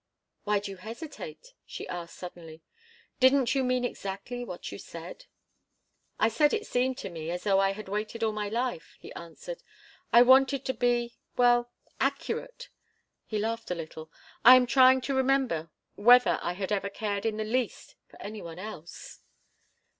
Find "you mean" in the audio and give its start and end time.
3.53-3.85